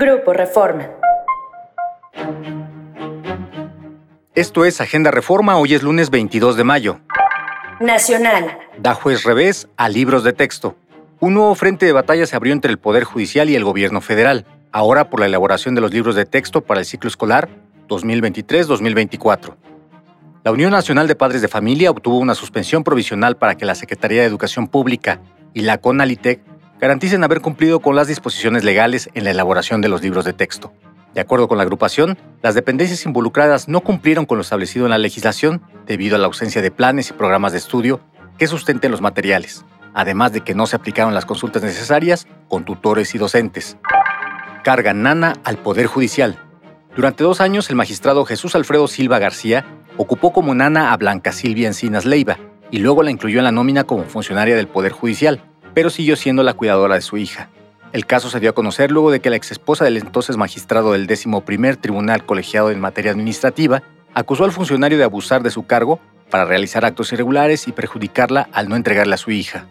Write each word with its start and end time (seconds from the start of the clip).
Grupo 0.00 0.32
Reforma. 0.32 0.90
Esto 4.36 4.64
es 4.64 4.80
Agenda 4.80 5.10
Reforma, 5.10 5.58
hoy 5.58 5.74
es 5.74 5.82
lunes 5.82 6.10
22 6.10 6.56
de 6.56 6.62
mayo. 6.62 7.00
Nacional. 7.80 8.58
Da 8.78 8.94
juez 8.94 9.24
revés 9.24 9.66
a 9.76 9.88
libros 9.88 10.22
de 10.22 10.32
texto. 10.32 10.76
Un 11.18 11.34
nuevo 11.34 11.52
frente 11.56 11.84
de 11.84 11.90
batalla 11.90 12.26
se 12.26 12.36
abrió 12.36 12.52
entre 12.52 12.70
el 12.70 12.78
Poder 12.78 13.02
Judicial 13.02 13.50
y 13.50 13.56
el 13.56 13.64
Gobierno 13.64 14.00
federal, 14.00 14.46
ahora 14.70 15.10
por 15.10 15.18
la 15.18 15.26
elaboración 15.26 15.74
de 15.74 15.80
los 15.80 15.92
libros 15.92 16.14
de 16.14 16.26
texto 16.26 16.60
para 16.60 16.78
el 16.78 16.86
ciclo 16.86 17.08
escolar 17.08 17.48
2023-2024. 17.88 19.56
La 20.44 20.52
Unión 20.52 20.70
Nacional 20.70 21.08
de 21.08 21.16
Padres 21.16 21.42
de 21.42 21.48
Familia 21.48 21.90
obtuvo 21.90 22.18
una 22.18 22.36
suspensión 22.36 22.84
provisional 22.84 23.36
para 23.36 23.56
que 23.56 23.66
la 23.66 23.74
Secretaría 23.74 24.20
de 24.20 24.28
Educación 24.28 24.68
Pública 24.68 25.20
y 25.54 25.62
la 25.62 25.78
CONALITEC 25.78 26.40
garanticen 26.80 27.24
haber 27.24 27.40
cumplido 27.40 27.80
con 27.80 27.96
las 27.96 28.06
disposiciones 28.06 28.64
legales 28.64 29.10
en 29.14 29.24
la 29.24 29.30
elaboración 29.30 29.80
de 29.80 29.88
los 29.88 30.02
libros 30.02 30.24
de 30.24 30.32
texto. 30.32 30.72
De 31.14 31.20
acuerdo 31.20 31.48
con 31.48 31.58
la 31.58 31.64
agrupación, 31.64 32.16
las 32.42 32.54
dependencias 32.54 33.04
involucradas 33.04 33.68
no 33.68 33.80
cumplieron 33.80 34.26
con 34.26 34.38
lo 34.38 34.42
establecido 34.42 34.86
en 34.86 34.90
la 34.90 34.98
legislación 34.98 35.62
debido 35.86 36.16
a 36.16 36.18
la 36.18 36.26
ausencia 36.26 36.62
de 36.62 36.70
planes 36.70 37.10
y 37.10 37.14
programas 37.14 37.52
de 37.52 37.58
estudio 37.58 38.00
que 38.38 38.46
sustenten 38.46 38.92
los 38.92 39.00
materiales, 39.00 39.64
además 39.94 40.32
de 40.32 40.42
que 40.42 40.54
no 40.54 40.66
se 40.66 40.76
aplicaron 40.76 41.14
las 41.14 41.26
consultas 41.26 41.62
necesarias 41.62 42.28
con 42.48 42.64
tutores 42.64 43.14
y 43.14 43.18
docentes. 43.18 43.76
Carga 44.62 44.92
Nana 44.92 45.34
al 45.44 45.58
Poder 45.58 45.86
Judicial. 45.86 46.38
Durante 46.94 47.24
dos 47.24 47.40
años, 47.40 47.70
el 47.70 47.76
magistrado 47.76 48.24
Jesús 48.24 48.54
Alfredo 48.54 48.86
Silva 48.86 49.18
García 49.18 49.64
ocupó 49.96 50.32
como 50.32 50.54
nana 50.54 50.92
a 50.92 50.96
Blanca 50.96 51.32
Silvia 51.32 51.66
Encinas 51.66 52.04
Leiva 52.04 52.38
y 52.70 52.78
luego 52.78 53.02
la 53.02 53.10
incluyó 53.10 53.38
en 53.38 53.44
la 53.44 53.52
nómina 53.52 53.84
como 53.84 54.04
funcionaria 54.04 54.56
del 54.56 54.68
Poder 54.68 54.92
Judicial, 54.92 55.42
pero 55.78 55.90
siguió 55.90 56.16
siendo 56.16 56.42
la 56.42 56.54
cuidadora 56.54 56.96
de 56.96 57.02
su 57.02 57.18
hija. 57.18 57.50
El 57.92 58.04
caso 58.04 58.28
se 58.28 58.40
dio 58.40 58.50
a 58.50 58.52
conocer 58.52 58.90
luego 58.90 59.12
de 59.12 59.20
que 59.20 59.30
la 59.30 59.36
exesposa 59.36 59.84
del 59.84 59.96
entonces 59.96 60.36
magistrado 60.36 60.90
del 60.90 61.06
11 61.08 61.76
Tribunal 61.76 62.26
Colegiado 62.26 62.72
en 62.72 62.80
Materia 62.80 63.12
Administrativa 63.12 63.84
acusó 64.12 64.42
al 64.42 64.50
funcionario 64.50 64.98
de 64.98 65.04
abusar 65.04 65.44
de 65.44 65.52
su 65.52 65.68
cargo 65.68 66.00
para 66.30 66.46
realizar 66.46 66.84
actos 66.84 67.12
irregulares 67.12 67.68
y 67.68 67.70
perjudicarla 67.70 68.48
al 68.52 68.68
no 68.68 68.74
entregarle 68.74 69.14
a 69.14 69.18
su 69.18 69.30
hija. 69.30 69.66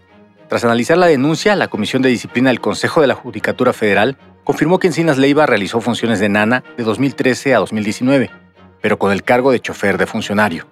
Tras 0.47 0.63
analizar 0.63 0.97
la 0.97 1.07
denuncia, 1.07 1.57
la 1.57 1.67
Comisión 1.67 2.01
de 2.01 2.07
Disciplina 2.07 2.51
del 2.51 2.61
Consejo 2.61 3.01
de 3.01 3.07
la 3.07 3.15
Judicatura 3.15 3.73
Federal 3.73 4.15
confirmó 4.45 4.79
que 4.79 4.87
Encinas 4.87 5.17
Leiva 5.17 5.45
realizó 5.45 5.81
funciones 5.81 6.21
de 6.21 6.29
nana 6.29 6.63
de 6.77 6.85
2013 6.85 7.53
a 7.53 7.59
2019, 7.59 8.31
pero 8.79 8.97
con 8.97 9.11
el 9.11 9.23
cargo 9.23 9.51
de 9.51 9.59
chofer 9.59 9.97
de 9.97 10.05
funcionario. 10.05 10.67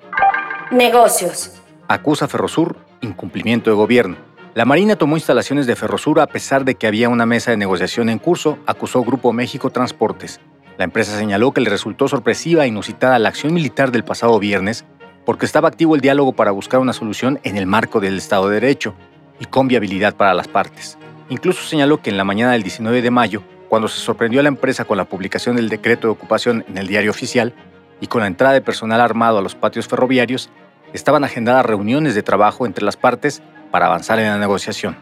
Negocios. 0.72 1.62
Acusa 1.90 2.30
Ferrosur 2.30 2.78
incumplimiento 3.02 3.70
de 3.70 3.76
gobierno. 3.76 4.35
La 4.56 4.64
Marina 4.64 4.96
tomó 4.96 5.18
instalaciones 5.18 5.68
de 5.68 5.76
Ferrosur 5.76 6.22
a 6.22 6.28
pesar 6.28 6.64
de 6.64 6.76
que 6.76 6.88
había 6.88 7.10
una 7.10 7.26
mesa 7.26 7.52
de 7.52 7.58
negociación 7.58 8.08
en 8.08 8.20
curso, 8.20 8.58
acusó 8.66 9.04
Grupo 9.04 9.34
México 9.34 9.70
Transportes. 9.70 10.40
La 10.78 10.86
empresa 10.86 11.18
señaló 11.18 11.52
que 11.52 11.60
le 11.60 11.70
resultó 11.70 12.08
sorpresiva 12.08 12.64
e 12.64 12.70
inusitada 12.70 13.20
la 13.20 13.28
acción 13.28 13.54
militar 13.54 13.92
del 13.92 14.06
pasado 14.06 14.40
viernes 14.40 14.86
porque 15.26 15.46
estaba 15.46 15.68
activo 15.68 15.94
el 15.94 16.00
diálogo 16.00 16.32
para 16.32 16.52
buscar 16.52 16.80
una 16.80 16.94
solución 16.94 17.38
en 17.44 17.58
el 17.58 17.68
marco 17.68 18.00
del 18.00 18.16
Estado 18.16 18.48
de 18.48 18.62
Derecho 18.62 18.96
y 19.42 19.46
con 19.46 19.68
viabilidad 19.68 20.16
para 20.16 20.34
las 20.34 20.48
partes. 20.48 20.98
Incluso 21.28 21.66
señaló 21.66 22.02
que 22.02 22.10
en 22.10 22.16
la 22.16 22.24
mañana 22.24 22.54
del 22.54 22.64
19 22.64 23.02
de 23.02 23.12
mayo, 23.12 23.44
cuando 23.68 23.90
se 23.90 24.00
sorprendió 24.00 24.40
a 24.40 24.44
la 24.44 24.48
empresa 24.48 24.86
con 24.86 24.96
la 24.96 25.04
publicación 25.04 25.58
del 25.58 25.68
decreto 25.68 26.08
de 26.08 26.14
ocupación 26.14 26.64
en 26.70 26.78
el 26.78 26.88
diario 26.88 27.12
oficial, 27.12 27.54
y 28.00 28.08
con 28.08 28.22
la 28.22 28.28
entrada 28.28 28.54
de 28.54 28.62
personal 28.62 29.02
armado 29.02 29.40
a 29.40 29.42
los 29.42 29.54
patios 29.54 29.90
ferroviarios, 29.90 30.50
estaban 30.94 31.26
agendadas 31.26 31.66
reuniones 31.66 32.16
de 32.16 32.24
trabajo 32.24 32.66
entre 32.66 32.86
las 32.86 32.96
partes 32.96 33.44
para 33.76 33.88
avanzar 33.88 34.20
en 34.20 34.28
la 34.28 34.38
negociación. 34.38 34.96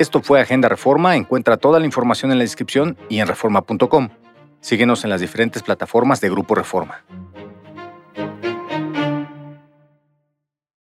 Esto 0.00 0.20
fue 0.20 0.40
Agenda 0.40 0.68
Reforma, 0.68 1.14
encuentra 1.14 1.56
toda 1.56 1.78
la 1.78 1.86
información 1.86 2.32
en 2.32 2.38
la 2.38 2.42
descripción 2.42 2.96
y 3.08 3.20
en 3.20 3.28
reforma.com. 3.28 4.08
Síguenos 4.60 5.04
en 5.04 5.10
las 5.10 5.20
diferentes 5.20 5.62
plataformas 5.62 6.20
de 6.20 6.30
Grupo 6.30 6.56
Reforma. 6.56 7.04